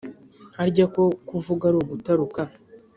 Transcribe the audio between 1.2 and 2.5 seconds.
kuvuga ari ugutaruka,